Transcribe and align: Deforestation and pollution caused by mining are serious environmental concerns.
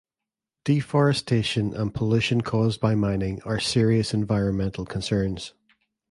Deforestation 0.65 1.75
and 1.75 1.93
pollution 1.93 2.41
caused 2.41 2.81
by 2.81 2.95
mining 2.95 3.39
are 3.43 3.59
serious 3.59 4.15
environmental 4.15 4.83
concerns. 4.83 5.53